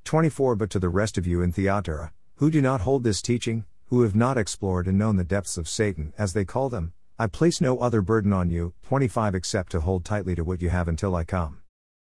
24 0.06 0.56
But 0.56 0.70
to 0.72 0.80
the 0.80 0.90
rest 0.90 1.18
of 1.18 1.28
you 1.28 1.42
in 1.42 1.52
Thyatira, 1.52 2.12
who 2.36 2.50
do 2.50 2.62
not 2.62 2.82
hold 2.82 3.04
this 3.04 3.22
teaching, 3.22 3.66
who 3.88 4.02
have 4.02 4.16
not 4.16 4.38
explored 4.38 4.88
and 4.88 4.98
known 4.98 5.16
the 5.16 5.24
depths 5.24 5.58
of 5.58 5.70
Satan, 5.70 6.14
as 6.18 6.34
they 6.34 6.46
call 6.46 6.70
them, 6.70 6.94
I 7.18 7.28
place 7.28 7.62
no 7.62 7.78
other 7.80 8.02
burden 8.02 8.34
on 8.34 8.50
you, 8.50 8.74
25 8.88 9.36
except 9.36 9.72
to 9.72 9.80
hold 9.80 10.04
tightly 10.04 10.36
to 10.36 10.44
what 10.44 10.62
you 10.62 10.70
have 10.70 10.88
until 10.88 11.16
I 11.16 11.24
come. 11.24 11.62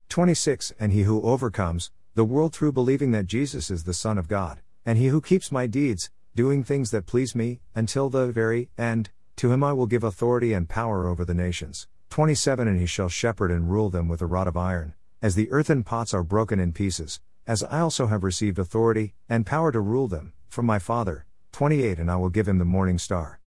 26 0.09 0.73
And 0.79 0.93
he 0.93 1.03
who 1.03 1.23
overcomes 1.23 1.91
the 2.15 2.25
world 2.25 2.53
through 2.53 2.73
believing 2.73 3.13
that 3.13 3.27
Jesus 3.27 3.71
is 3.71 3.85
the 3.85 3.95
Son 3.95 4.19
of 4.19 4.27
God, 4.29 4.61
and 4.85 4.99
he 4.99 5.07
who 5.07 5.21
keeps 5.21 5.53
my 5.53 5.67
deeds, 5.67 6.11
doing 6.35 6.65
things 6.65 6.91
that 6.91 7.07
please 7.07 7.35
me, 7.35 7.61
until 7.75 8.11
the 8.11 8.27
very 8.33 8.71
end, 8.77 9.11
to 9.37 9.53
him 9.53 9.63
I 9.63 9.73
will 9.73 9.87
give 9.87 10.03
authority 10.03 10.53
and 10.53 10.69
power 10.69 11.07
over 11.07 11.25
the 11.25 11.35
nations. 11.35 11.87
27 12.11 12.67
And 12.67 12.81
he 12.81 12.87
shall 12.87 13.09
shepherd 13.09 13.51
and 13.51 13.71
rule 13.71 13.89
them 13.89 14.09
with 14.09 14.21
a 14.21 14.27
rod 14.27 14.49
of 14.49 14.57
iron, 14.57 14.95
as 15.23 15.37
the 15.37 15.51
earthen 15.53 15.85
pots 15.85 16.13
are 16.13 16.25
broken 16.25 16.59
in 16.59 16.73
pieces, 16.73 17.21
as 17.47 17.63
I 17.63 17.81
also 17.81 18.09
have 18.09 18.25
received 18.25 18.59
authority 18.59 19.15
and 19.29 19.47
power 19.47 19.71
to 19.71 19.81
rule 19.81 20.09
them, 20.09 20.33
from 20.49 20.67
my 20.67 20.79
Father. 20.79 21.25
28 21.59 21.99
And 21.99 22.09
I 22.09 22.15
will 22.15 22.29
give 22.29 22.47
him 22.47 22.59
the 22.59 22.65
morning 22.65 22.99
star. 23.01 23.41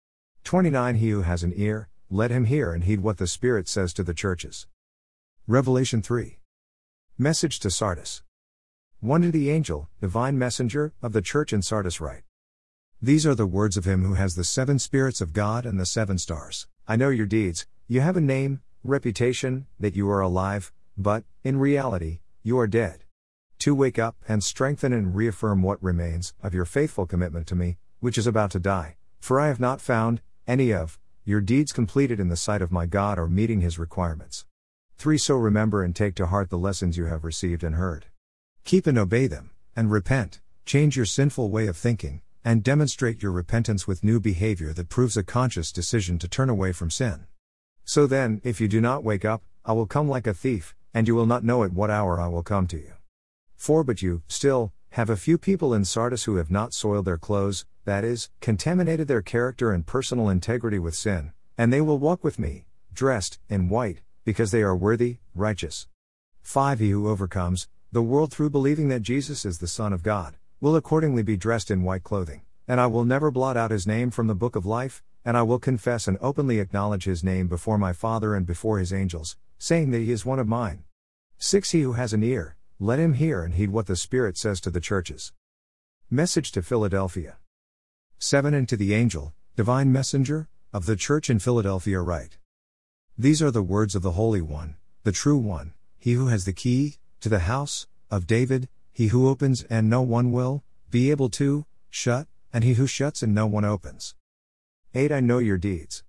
29 0.42 0.96
He 0.96 1.10
who 1.10 1.22
has 1.22 1.44
an 1.44 1.52
ear, 1.54 1.88
let 2.10 2.32
him 2.32 2.46
hear 2.46 2.72
and 2.72 2.82
heed 2.82 3.02
what 3.02 3.18
the 3.18 3.28
Spirit 3.28 3.68
says 3.68 3.92
to 3.92 4.02
the 4.02 4.12
churches. 4.12 4.66
Revelation 5.46 6.02
3. 6.02 6.40
Message 7.16 7.60
to 7.60 7.70
Sardis. 7.70 8.24
1 8.98 9.22
to 9.22 9.30
the 9.30 9.48
angel, 9.48 9.88
divine 10.00 10.36
messenger, 10.36 10.92
of 11.00 11.12
the 11.12 11.22
church 11.22 11.52
in 11.52 11.62
Sardis 11.62 12.00
write. 12.00 12.24
These 13.00 13.24
are 13.28 13.36
the 13.36 13.46
words 13.46 13.76
of 13.76 13.84
him 13.84 14.04
who 14.04 14.14
has 14.14 14.34
the 14.34 14.42
seven 14.42 14.80
spirits 14.80 15.20
of 15.20 15.32
God 15.32 15.64
and 15.64 15.78
the 15.78 15.86
seven 15.86 16.18
stars. 16.18 16.66
I 16.88 16.96
know 16.96 17.10
your 17.10 17.26
deeds, 17.26 17.68
you 17.86 18.00
have 18.00 18.16
a 18.16 18.20
name, 18.20 18.60
reputation, 18.82 19.68
that 19.78 19.94
you 19.94 20.10
are 20.10 20.20
alive, 20.20 20.72
but, 20.98 21.22
in 21.44 21.60
reality, 21.60 22.18
you 22.42 22.58
are 22.58 22.66
dead. 22.66 23.04
To 23.60 23.72
wake 23.72 24.00
up 24.00 24.16
and 24.26 24.42
strengthen 24.42 24.92
and 24.92 25.14
reaffirm 25.14 25.62
what 25.62 25.80
remains 25.80 26.34
of 26.42 26.54
your 26.54 26.64
faithful 26.64 27.06
commitment 27.06 27.46
to 27.46 27.54
me, 27.54 27.78
which 28.00 28.18
is 28.18 28.26
about 28.26 28.50
to 28.50 28.58
die, 28.58 28.96
for 29.20 29.38
I 29.38 29.48
have 29.48 29.60
not 29.60 29.80
found 29.80 30.20
any 30.46 30.72
of 30.72 30.98
your 31.24 31.40
deeds 31.40 31.72
completed 31.72 32.18
in 32.18 32.28
the 32.28 32.36
sight 32.36 32.62
of 32.62 32.72
my 32.72 32.86
God 32.86 33.18
or 33.18 33.28
meeting 33.28 33.60
his 33.60 33.78
requirements. 33.78 34.44
3. 34.98 35.16
So 35.16 35.36
remember 35.36 35.82
and 35.82 35.94
take 35.94 36.14
to 36.16 36.26
heart 36.26 36.50
the 36.50 36.58
lessons 36.58 36.96
you 36.96 37.06
have 37.06 37.24
received 37.24 37.62
and 37.62 37.76
heard. 37.76 38.06
Keep 38.64 38.86
and 38.86 38.98
obey 38.98 39.26
them, 39.26 39.50
and 39.76 39.90
repent, 39.90 40.40
change 40.66 40.96
your 40.96 41.06
sinful 41.06 41.50
way 41.50 41.66
of 41.66 41.76
thinking, 41.76 42.22
and 42.44 42.62
demonstrate 42.62 43.22
your 43.22 43.32
repentance 43.32 43.86
with 43.86 44.04
new 44.04 44.18
behavior 44.18 44.72
that 44.72 44.88
proves 44.88 45.16
a 45.16 45.22
conscious 45.22 45.72
decision 45.72 46.18
to 46.18 46.28
turn 46.28 46.50
away 46.50 46.72
from 46.72 46.90
sin. 46.90 47.26
So 47.84 48.06
then, 48.06 48.40
if 48.44 48.60
you 48.60 48.68
do 48.68 48.80
not 48.80 49.04
wake 49.04 49.24
up, 49.24 49.42
I 49.64 49.72
will 49.72 49.86
come 49.86 50.08
like 50.08 50.26
a 50.26 50.34
thief, 50.34 50.74
and 50.92 51.06
you 51.06 51.14
will 51.14 51.26
not 51.26 51.44
know 51.44 51.64
at 51.64 51.72
what 51.72 51.90
hour 51.90 52.20
I 52.20 52.28
will 52.28 52.42
come 52.42 52.66
to 52.68 52.76
you. 52.76 52.92
4. 53.56 53.84
But 53.84 54.02
you, 54.02 54.22
still, 54.26 54.72
have 54.94 55.08
a 55.08 55.16
few 55.16 55.38
people 55.38 55.72
in 55.72 55.84
Sardis 55.84 56.24
who 56.24 56.34
have 56.36 56.50
not 56.50 56.74
soiled 56.74 57.04
their 57.04 57.16
clothes, 57.16 57.64
that 57.84 58.02
is, 58.02 58.28
contaminated 58.40 59.06
their 59.06 59.22
character 59.22 59.72
and 59.72 59.86
personal 59.86 60.28
integrity 60.28 60.80
with 60.80 60.96
sin, 60.96 61.32
and 61.56 61.72
they 61.72 61.80
will 61.80 61.98
walk 61.98 62.24
with 62.24 62.40
me, 62.40 62.66
dressed 62.92 63.38
in 63.48 63.68
white, 63.68 64.00
because 64.24 64.50
they 64.50 64.62
are 64.62 64.74
worthy, 64.74 65.18
righteous. 65.32 65.86
5. 66.42 66.80
He 66.80 66.90
who 66.90 67.08
overcomes 67.08 67.68
the 67.92 68.02
world 68.02 68.32
through 68.32 68.50
believing 68.50 68.88
that 68.88 69.02
Jesus 69.02 69.44
is 69.44 69.58
the 69.58 69.68
Son 69.68 69.92
of 69.92 70.02
God 70.02 70.34
will 70.60 70.74
accordingly 70.74 71.22
be 71.22 71.36
dressed 71.36 71.70
in 71.70 71.84
white 71.84 72.02
clothing, 72.02 72.42
and 72.66 72.80
I 72.80 72.86
will 72.88 73.04
never 73.04 73.30
blot 73.30 73.56
out 73.56 73.70
his 73.70 73.86
name 73.86 74.10
from 74.10 74.26
the 74.26 74.34
book 74.34 74.56
of 74.56 74.66
life, 74.66 75.04
and 75.24 75.36
I 75.36 75.42
will 75.42 75.60
confess 75.60 76.08
and 76.08 76.18
openly 76.20 76.58
acknowledge 76.58 77.04
his 77.04 77.22
name 77.22 77.46
before 77.46 77.78
my 77.78 77.92
Father 77.92 78.34
and 78.34 78.44
before 78.44 78.80
his 78.80 78.92
angels, 78.92 79.36
saying 79.56 79.92
that 79.92 80.00
he 80.00 80.10
is 80.10 80.26
one 80.26 80.40
of 80.40 80.48
mine. 80.48 80.82
6. 81.38 81.70
He 81.70 81.82
who 81.82 81.92
has 81.92 82.12
an 82.12 82.24
ear, 82.24 82.56
let 82.82 82.98
him 82.98 83.12
hear 83.12 83.42
and 83.42 83.54
heed 83.54 83.68
what 83.68 83.86
the 83.86 83.94
Spirit 83.94 84.38
says 84.38 84.58
to 84.58 84.70
the 84.70 84.80
churches. 84.80 85.34
Message 86.08 86.50
to 86.50 86.62
Philadelphia. 86.62 87.36
7. 88.18 88.54
And 88.54 88.66
to 88.70 88.74
the 88.74 88.94
angel, 88.94 89.34
divine 89.54 89.92
messenger, 89.92 90.48
of 90.72 90.86
the 90.86 90.96
church 90.96 91.28
in 91.28 91.38
Philadelphia 91.38 92.00
write. 92.00 92.38
These 93.18 93.42
are 93.42 93.50
the 93.50 93.62
words 93.62 93.94
of 93.94 94.00
the 94.00 94.12
Holy 94.12 94.40
One, 94.40 94.76
the 95.02 95.12
true 95.12 95.36
One, 95.36 95.74
he 95.98 96.14
who 96.14 96.28
has 96.28 96.46
the 96.46 96.54
key, 96.54 96.96
to 97.20 97.28
the 97.28 97.40
house, 97.40 97.86
of 98.10 98.26
David, 98.26 98.66
he 98.94 99.08
who 99.08 99.28
opens 99.28 99.62
and 99.64 99.90
no 99.90 100.00
one 100.00 100.32
will, 100.32 100.64
be 100.90 101.10
able 101.10 101.28
to, 101.28 101.66
shut, 101.90 102.28
and 102.50 102.64
he 102.64 102.72
who 102.74 102.86
shuts 102.86 103.22
and 103.22 103.34
no 103.34 103.46
one 103.46 103.66
opens. 103.66 104.14
8. 104.94 105.12
I 105.12 105.20
know 105.20 105.38
your 105.38 105.58
deeds. 105.58 106.02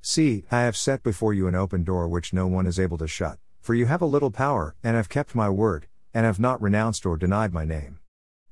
See, 0.00 0.46
I 0.50 0.62
have 0.62 0.74
set 0.74 1.02
before 1.02 1.34
you 1.34 1.48
an 1.48 1.54
open 1.54 1.84
door 1.84 2.08
which 2.08 2.32
no 2.32 2.46
one 2.46 2.66
is 2.66 2.80
able 2.80 2.96
to 2.96 3.06
shut, 3.06 3.38
for 3.60 3.74
you 3.74 3.84
have 3.84 4.00
a 4.00 4.06
little 4.06 4.30
power, 4.30 4.74
and 4.82 4.96
have 4.96 5.10
kept 5.10 5.34
my 5.34 5.50
word, 5.50 5.86
and 6.14 6.24
have 6.24 6.40
not 6.40 6.62
renounced 6.62 7.04
or 7.04 7.16
denied 7.16 7.52
my 7.52 7.64
name. 7.64 7.98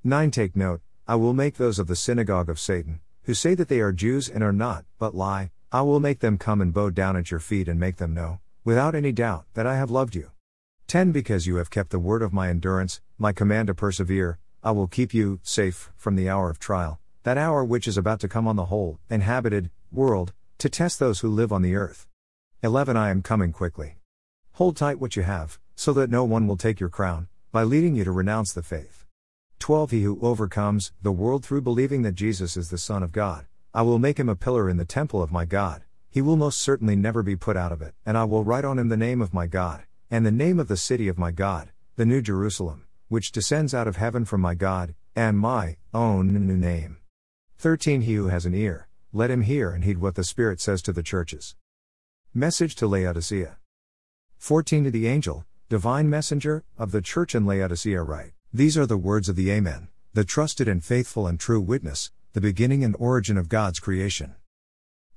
9. 0.04 0.31
Take 0.33 0.57
note, 0.57 0.81
I 1.07 1.14
will 1.14 1.33
make 1.33 1.57
those 1.57 1.78
of 1.78 1.87
the 1.87 1.97
synagogue 1.97 2.50
of 2.50 2.61
Satan, 2.61 3.00
who 3.23 3.35
say 3.35 3.54
that 3.54 3.69
they 3.69 3.81
are 3.81 3.92
Jews 3.92 4.28
and 4.28 4.42
are 4.42 4.52
not, 4.52 4.85
but 4.99 5.14
lie, 5.14 5.52
I 5.71 5.83
will 5.83 6.00
make 6.00 6.19
them 6.19 6.37
come 6.37 6.61
and 6.61 6.75
bow 6.75 6.90
down 6.90 7.16
at 7.16 7.31
your 7.31 7.40
feet 7.40 7.69
and 7.69 7.78
make 7.78 7.97
them 7.97 8.12
know, 8.12 8.40
without 8.64 8.95
any 8.95 9.12
doubt, 9.12 9.47
that 9.54 9.66
I 9.66 9.76
have 9.76 9.90
loved 9.90 10.14
you. 10.14 10.33
10. 10.88 11.12
Because 11.12 11.47
you 11.47 11.57
have 11.57 11.71
kept 11.71 11.90
the 11.90 11.99
word 11.99 12.21
of 12.21 12.33
my 12.33 12.49
endurance, 12.50 13.00
my 13.16 13.33
command 13.33 13.69
to 13.69 13.75
persevere, 13.75 14.38
I 14.62 14.73
will 14.73 14.88
keep 14.88 15.14
you 15.14 15.40
safe 15.42 15.90
from 15.97 16.16
the 16.16 16.28
hour 16.28 16.50
of 16.50 16.59
trial, 16.59 17.00
that 17.23 17.38
hour 17.38 17.64
which 17.64 17.88
is 17.88 17.97
about 17.97 18.21
to 18.21 18.28
come 18.28 18.47
on 18.47 18.57
the 18.57 18.66
whole, 18.66 18.99
inhabited, 19.09 19.71
world, 19.90 20.33
to 20.59 20.69
test 20.69 20.99
those 20.99 21.21
who 21.21 21.28
live 21.28 21.52
on 21.52 21.62
the 21.62 21.76
earth. 21.76 22.07
11. 22.62 22.97
I 22.97 23.11
am 23.11 23.23
coming 23.23 23.52
quickly. 23.52 23.97
Hold 24.52 24.76
tight 24.76 25.00
what 25.00 25.16
you 25.16 25.23
have, 25.23 25.59
so 25.75 25.92
that 25.95 26.11
no 26.11 26.25
one 26.25 26.47
will 26.47 26.57
take 26.57 26.78
your 26.78 26.90
crown, 26.90 27.28
by 27.52 27.62
leading 27.62 27.94
you 27.94 28.02
to 28.02 28.11
renounce 28.11 28.54
the 28.54 28.62
faith. 28.62 29.04
12. 29.59 29.90
He 29.90 30.02
who 30.04 30.18
overcomes 30.23 30.90
the 31.02 31.12
world 31.12 31.44
through 31.44 31.61
believing 31.61 32.00
that 32.00 32.14
Jesus 32.14 32.56
is 32.56 32.71
the 32.71 32.78
Son 32.78 33.02
of 33.02 33.12
God, 33.12 33.44
I 33.75 33.82
will 33.82 33.99
make 33.99 34.18
him 34.18 34.30
a 34.30 34.35
pillar 34.35 34.71
in 34.71 34.78
the 34.78 34.87
temple 34.87 35.23
of 35.23 35.30
my 35.30 35.44
God, 35.44 35.85
he 36.09 36.23
will 36.23 36.37
most 36.37 36.61
certainly 36.61 36.97
never 36.97 37.23
be 37.23 37.37
put 37.37 37.54
out 37.54 37.71
of 37.71 37.82
it, 37.82 37.94
and 38.06 38.16
I 38.16 38.25
will 38.25 38.42
write 38.42 38.64
on 38.64 38.78
him 38.78 38.88
the 38.88 38.97
name 38.97 39.21
of 39.21 39.35
my 39.35 39.47
God, 39.47 39.85
and 40.11 40.25
the 40.25 40.30
name 40.30 40.59
of 40.59 40.68
the 40.68 40.78
city 40.78 41.09
of 41.09 41.18
my 41.18 41.30
God, 41.30 41.73
the 41.97 42.06
New 42.06 42.23
Jerusalem, 42.23 42.87
which 43.09 43.32
descends 43.32 43.75
out 43.75 43.87
of 43.87 43.97
heaven 43.97 44.25
from 44.25 44.40
my 44.40 44.54
God, 44.54 44.94
and 45.14 45.38
my 45.38 45.76
own 45.92 46.32
new 46.47 46.56
name. 46.56 46.97
13 47.59 48.00
He 48.00 48.14
who 48.14 48.28
has 48.28 48.47
an 48.47 48.54
ear, 48.54 48.88
let 49.12 49.30
him 49.30 49.42
hear 49.42 49.73
and 49.73 49.85
heed 49.85 49.99
what 49.99 50.14
the 50.14 50.25
Spirit 50.25 50.59
says 50.59 50.80
to 50.82 50.92
the 50.94 51.02
churches. 51.02 51.54
Message 52.32 52.75
to 52.76 52.87
Laodicea. 52.87 53.59
14 54.38 54.85
To 54.85 54.90
the 54.90 55.06
angel, 55.06 55.44
divine 55.73 56.11
messenger, 56.11 56.62
of 56.76 56.93
the 56.93 57.00
church 57.00 57.35
in 57.35 57.47
Laodicea 57.47 58.02
write 58.02 58.33
These 58.52 58.76
are 58.76 58.85
the 58.85 58.99
words 58.99 59.31
of 59.31 59.37
the 59.37 59.50
Amen, 59.50 59.88
the 60.12 60.23
trusted 60.23 60.69
and 60.69 60.85
faithful 60.85 61.26
and 61.26 61.41
true 61.41 61.62
witness, 61.62 62.11
the 62.35 62.43
beginning 62.43 62.85
and 62.85 62.95
origin 62.99 63.38
of 63.38 63.49
God's 63.49 63.81
creation. 63.81 64.35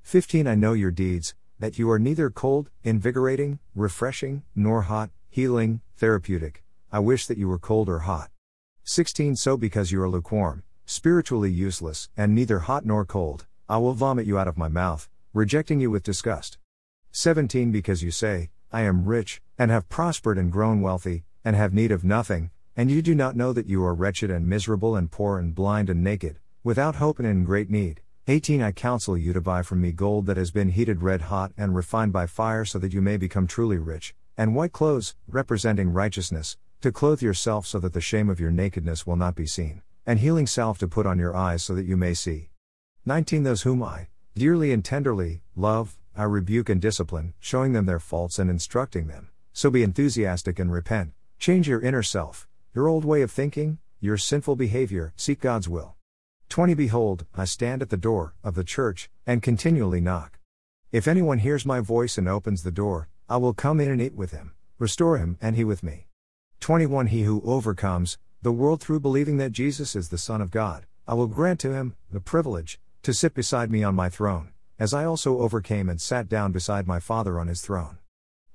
15 0.03 0.47
I 0.47 0.55
know 0.55 0.71
your 0.71 0.91
deeds, 0.91 1.35
that 1.59 1.77
you 1.77 1.91
are 1.91 1.99
neither 1.99 2.29
cold, 2.29 2.69
invigorating, 2.85 3.59
refreshing, 3.75 4.43
nor 4.55 4.83
hot, 4.83 5.09
healing, 5.29 5.81
therapeutic. 5.97 6.63
I 6.89 6.99
wish 6.99 7.27
that 7.27 7.37
you 7.37 7.49
were 7.49 7.59
cold 7.59 7.89
or 7.89 7.99
hot. 8.07 8.29
16 8.85 9.35
So 9.35 9.57
because 9.57 9.91
you 9.91 10.01
are 10.01 10.09
lukewarm, 10.09 10.63
spiritually 10.85 11.51
useless, 11.51 12.07
and 12.15 12.33
neither 12.33 12.59
hot 12.59 12.85
nor 12.85 13.03
cold, 13.03 13.45
I 13.67 13.77
will 13.79 13.91
vomit 13.91 14.25
you 14.25 14.39
out 14.39 14.47
of 14.47 14.57
my 14.57 14.69
mouth, 14.69 15.09
rejecting 15.33 15.81
you 15.81 15.91
with 15.91 16.03
disgust. 16.03 16.59
17 17.11 17.73
Because 17.73 18.01
you 18.01 18.11
say, 18.11 18.51
I 18.71 18.81
am 18.81 19.05
rich, 19.05 19.41
and 19.57 19.71
have 19.71 19.89
prospered 19.89 20.37
and 20.37 20.51
grown 20.51 20.81
wealthy, 20.81 21.23
and 21.43 21.55
have 21.55 21.73
need 21.73 21.91
of 21.91 22.03
nothing, 22.03 22.51
and 22.75 22.91
you 22.91 23.01
do 23.01 23.15
not 23.15 23.35
know 23.35 23.53
that 23.53 23.67
you 23.67 23.83
are 23.85 23.93
wretched 23.93 24.29
and 24.29 24.47
miserable 24.47 24.95
and 24.95 25.09
poor 25.09 25.39
and 25.39 25.55
blind 25.55 25.89
and 25.89 26.03
naked, 26.03 26.39
without 26.63 26.95
hope 26.95 27.19
and 27.19 27.27
in 27.27 27.43
great 27.43 27.69
need. 27.69 28.01
18 28.27 28.61
I 28.61 28.71
counsel 28.71 29.15
you 29.15 29.33
to 29.33 29.39
buy 29.39 29.61
from 29.61 29.81
me 29.81 29.91
gold 29.91 30.25
that 30.25 30.35
has 30.35 30.49
been 30.49 30.69
heated 30.69 31.03
red 31.03 31.21
hot 31.21 31.51
and 31.57 31.75
refined 31.75 32.11
by 32.11 32.25
fire 32.25 32.65
so 32.65 32.79
that 32.79 32.91
you 32.91 33.01
may 33.01 33.17
become 33.17 33.45
truly 33.45 33.77
rich, 33.77 34.15
and 34.35 34.55
white 34.55 34.73
clothes, 34.73 35.15
representing 35.27 35.93
righteousness, 35.93 36.57
to 36.81 36.91
clothe 36.91 37.21
yourself 37.21 37.65
so 37.65 37.79
that 37.79 37.93
the 37.93 38.01
shame 38.01 38.29
of 38.29 38.39
your 38.39 38.51
nakedness 38.51 39.05
will 39.05 39.15
not 39.15 39.35
be 39.35 39.45
seen, 39.45 39.83
and 40.05 40.19
healing 40.19 40.47
salve 40.47 40.79
to 40.79 40.87
put 40.87 41.05
on 41.05 41.19
your 41.19 41.35
eyes 41.35 41.63
so 41.63 41.75
that 41.75 41.85
you 41.85 41.95
may 41.95 42.13
see. 42.13 42.49
19 43.05 43.43
Those 43.43 43.61
whom 43.61 43.83
I, 43.83 44.07
dearly 44.33 44.73
and 44.73 44.83
tenderly, 44.83 45.43
love, 45.55 45.97
I 46.17 46.23
rebuke 46.23 46.69
and 46.69 46.81
discipline, 46.81 47.33
showing 47.39 47.73
them 47.73 47.85
their 47.85 47.99
faults 47.99 48.39
and 48.39 48.49
instructing 48.49 49.07
them. 49.07 49.29
So 49.53 49.69
be 49.69 49.83
enthusiastic 49.83 50.59
and 50.59 50.71
repent, 50.71 51.11
change 51.39 51.67
your 51.67 51.81
inner 51.81 52.03
self, 52.03 52.47
your 52.73 52.87
old 52.87 53.05
way 53.05 53.21
of 53.21 53.31
thinking, 53.31 53.79
your 53.99 54.17
sinful 54.17 54.55
behavior, 54.55 55.13
seek 55.15 55.39
God's 55.41 55.67
will. 55.67 55.95
20 56.49 56.73
Behold, 56.73 57.25
I 57.35 57.45
stand 57.45 57.81
at 57.81 57.89
the 57.89 57.97
door 57.97 58.35
of 58.43 58.55
the 58.55 58.63
church, 58.63 59.09
and 59.25 59.41
continually 59.41 59.99
knock. 59.99 60.39
If 60.91 61.07
anyone 61.07 61.39
hears 61.39 61.65
my 61.65 61.79
voice 61.79 62.17
and 62.17 62.29
opens 62.29 62.63
the 62.63 62.71
door, 62.71 63.09
I 63.27 63.37
will 63.37 63.53
come 63.53 63.79
in 63.79 63.89
and 63.91 64.01
eat 64.01 64.13
with 64.13 64.31
him, 64.31 64.53
restore 64.77 65.17
him, 65.17 65.37
and 65.41 65.55
he 65.55 65.63
with 65.63 65.83
me. 65.83 66.07
21 66.59 67.07
He 67.07 67.23
who 67.23 67.41
overcomes 67.43 68.17
the 68.41 68.51
world 68.51 68.79
through 68.79 68.99
believing 68.99 69.37
that 69.37 69.51
Jesus 69.51 69.95
is 69.95 70.09
the 70.09 70.17
Son 70.17 70.41
of 70.41 70.51
God, 70.51 70.85
I 71.07 71.13
will 71.13 71.27
grant 71.27 71.59
to 71.61 71.73
him 71.73 71.95
the 72.11 72.19
privilege 72.19 72.79
to 73.03 73.13
sit 73.13 73.33
beside 73.33 73.71
me 73.71 73.83
on 73.83 73.95
my 73.95 74.09
throne, 74.09 74.51
as 74.77 74.93
I 74.93 75.05
also 75.05 75.39
overcame 75.39 75.89
and 75.89 76.01
sat 76.01 76.27
down 76.27 76.51
beside 76.51 76.87
my 76.87 76.99
Father 76.99 77.39
on 77.39 77.47
his 77.47 77.61
throne. 77.61 77.97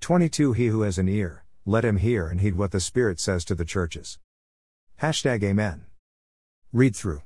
22 0.01 0.53
He 0.53 0.67
who 0.67 0.83
has 0.83 0.99
an 0.99 1.09
ear, 1.09 1.45
let 1.65 1.85
him 1.85 1.97
hear 1.97 2.27
and 2.27 2.41
heed 2.41 2.57
what 2.57 2.73
the 2.73 2.81
Spirit 2.81 3.19
says 3.21 3.45
to 3.47 3.55
the 3.55 3.65
churches. 3.65 4.19
Hashtag 5.01 5.43
Amen. 5.43 5.87
Read 6.73 6.95
through 6.95 7.23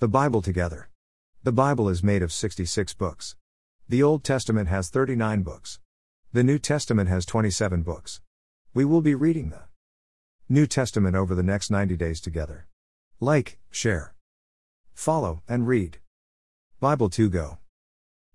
the 0.00 0.08
Bible 0.08 0.42
together. 0.42 0.88
The 1.42 1.52
Bible 1.52 1.88
is 1.88 2.02
made 2.02 2.22
of 2.22 2.32
66 2.32 2.94
books. 2.94 3.36
The 3.88 4.02
Old 4.02 4.24
Testament 4.24 4.68
has 4.68 4.88
39 4.88 5.42
books. 5.42 5.78
The 6.32 6.42
New 6.42 6.58
Testament 6.58 7.08
has 7.08 7.24
27 7.26 7.82
books. 7.82 8.20
We 8.74 8.84
will 8.84 9.02
be 9.02 9.14
reading 9.14 9.50
the 9.50 9.62
New 10.48 10.66
Testament 10.66 11.16
over 11.16 11.34
the 11.34 11.42
next 11.42 11.70
90 11.70 11.96
days 11.96 12.20
together. 12.20 12.66
Like, 13.20 13.58
share, 13.70 14.14
follow, 14.94 15.42
and 15.48 15.66
read. 15.66 15.98
Bible 16.80 17.08
to 17.10 17.30
go. 17.30 17.59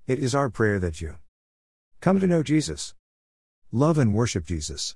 It 0.08 0.20
is 0.20 0.36
our 0.36 0.52
prayer 0.52 0.78
that 0.78 1.02
you 1.02 1.16
come 2.00 2.20
to 2.20 2.28
know 2.28 2.44
Jesus, 2.44 2.94
love 3.72 3.98
and 3.98 4.14
worship 4.14 4.46
Jesus, 4.46 4.96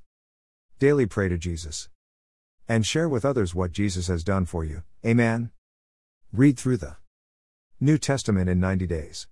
daily 0.77 1.07
pray 1.07 1.27
to 1.29 1.37
Jesus, 1.37 1.89
And 2.67 2.85
share 2.85 3.09
with 3.09 3.25
others 3.25 3.55
what 3.55 3.71
Jesus 3.71 4.05
has 4.05 4.23
done 4.23 4.45
for 4.45 4.63
you. 4.63 4.83
Amen. 5.03 5.49
Read 6.31 6.59
through 6.59 6.77
the 6.77 6.97
New 7.79 7.97
Testament 7.97 8.47
in 8.47 8.59
90 8.59 8.85
days. 8.85 9.27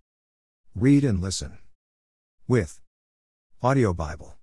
Read 0.74 1.04
and 1.04 1.22
listen. 1.22 1.60
With 2.48 2.82
Audio 3.62 3.94
Bible. 3.94 4.34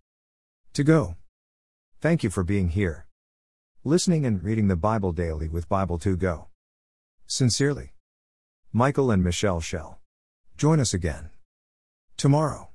To 0.75 0.85
go. 0.85 1.17
Thank 2.01 2.23
you 2.23 2.31
for 2.31 2.45
being 2.45 2.69
here. 2.69 3.07
Listening 3.83 4.25
and 4.25 4.45
reading 4.45 4.69
the 4.69 4.77
Bible 4.77 5.11
daily 5.11 5.49
with 5.49 5.69
Bible 5.69 5.99
to 5.99 6.17
go. 6.17 6.47
Sincerely. 7.27 7.95
Michael 8.73 9.11
and 9.11 9.25
Michelle 9.25 9.61
Shell. 9.61 9.99
Join 10.57 10.81
us 10.81 10.95
again. 10.95 11.31
Tomorrow. 12.17 12.69